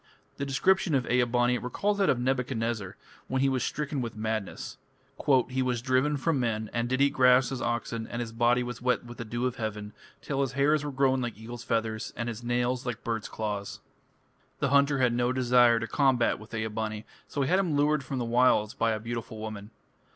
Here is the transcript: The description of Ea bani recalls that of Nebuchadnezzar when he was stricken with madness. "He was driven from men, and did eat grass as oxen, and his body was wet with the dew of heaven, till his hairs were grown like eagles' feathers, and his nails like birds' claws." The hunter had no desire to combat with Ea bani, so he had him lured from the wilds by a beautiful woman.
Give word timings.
The 0.37 0.47
description 0.47 0.95
of 0.95 1.05
Ea 1.11 1.25
bani 1.25 1.59
recalls 1.59 1.99
that 1.99 2.09
of 2.09 2.17
Nebuchadnezzar 2.19 2.97
when 3.27 3.41
he 3.43 3.49
was 3.49 3.63
stricken 3.63 4.01
with 4.01 4.15
madness. 4.15 4.79
"He 5.49 5.61
was 5.61 5.79
driven 5.83 6.17
from 6.17 6.39
men, 6.39 6.71
and 6.73 6.89
did 6.89 7.01
eat 7.01 7.13
grass 7.13 7.51
as 7.51 7.61
oxen, 7.61 8.07
and 8.07 8.19
his 8.19 8.31
body 8.31 8.63
was 8.63 8.81
wet 8.81 9.05
with 9.05 9.19
the 9.19 9.25
dew 9.25 9.45
of 9.45 9.57
heaven, 9.57 9.93
till 10.19 10.41
his 10.41 10.53
hairs 10.53 10.83
were 10.83 10.91
grown 10.91 11.21
like 11.21 11.37
eagles' 11.37 11.63
feathers, 11.63 12.13
and 12.15 12.29
his 12.29 12.43
nails 12.43 12.83
like 12.83 13.03
birds' 13.03 13.29
claws." 13.29 13.79
The 14.57 14.69
hunter 14.69 14.97
had 14.97 15.13
no 15.13 15.31
desire 15.31 15.79
to 15.79 15.85
combat 15.85 16.39
with 16.39 16.55
Ea 16.55 16.65
bani, 16.65 17.05
so 17.27 17.43
he 17.43 17.47
had 17.47 17.59
him 17.59 17.75
lured 17.75 18.03
from 18.03 18.17
the 18.17 18.25
wilds 18.25 18.73
by 18.73 18.93
a 18.93 18.99
beautiful 18.99 19.37
woman. 19.37 19.69